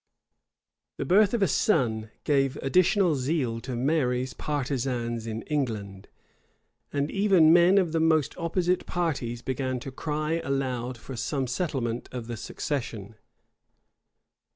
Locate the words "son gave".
1.47-2.55